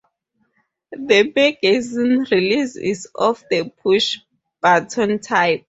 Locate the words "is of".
2.75-3.43